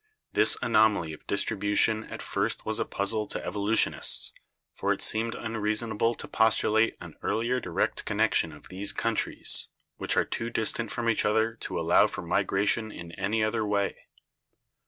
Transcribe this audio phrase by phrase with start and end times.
[0.33, 4.33] This anomaly of distribution at first was a puzzle to evolutionists,
[4.73, 9.67] for it seemed unreasonable to postulate an earlier direct connection of these countries,
[9.97, 13.63] which are too distant from each other to allow for migra tion in any other
[13.63, 13.95] way.